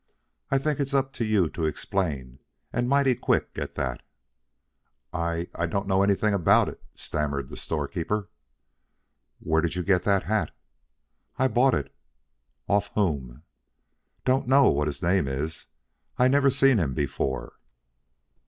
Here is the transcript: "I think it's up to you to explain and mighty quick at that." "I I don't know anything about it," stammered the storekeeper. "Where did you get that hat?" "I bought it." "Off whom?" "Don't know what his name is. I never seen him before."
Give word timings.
"I 0.49 0.57
think 0.57 0.79
it's 0.79 0.95
up 0.95 1.13
to 1.13 1.23
you 1.25 1.47
to 1.51 1.65
explain 1.65 2.39
and 2.73 2.89
mighty 2.89 3.13
quick 3.13 3.51
at 3.57 3.75
that." 3.75 4.01
"I 5.13 5.47
I 5.53 5.67
don't 5.67 5.85
know 5.87 6.01
anything 6.01 6.33
about 6.33 6.67
it," 6.69 6.81
stammered 6.95 7.49
the 7.49 7.55
storekeeper. 7.55 8.27
"Where 9.41 9.61
did 9.61 9.75
you 9.75 9.83
get 9.83 10.01
that 10.01 10.23
hat?" 10.23 10.55
"I 11.37 11.47
bought 11.49 11.75
it." 11.75 11.93
"Off 12.67 12.89
whom?" 12.95 13.43
"Don't 14.25 14.47
know 14.47 14.69
what 14.71 14.87
his 14.87 15.03
name 15.03 15.27
is. 15.27 15.67
I 16.17 16.27
never 16.27 16.49
seen 16.49 16.79
him 16.79 16.95
before." 16.95 17.59